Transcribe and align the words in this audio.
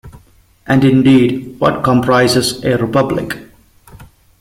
And 0.65 0.83
indeed, 0.83 1.59
what 1.59 1.83
comprises 1.83 2.65
a 2.65 2.75
Republic? 2.75 3.37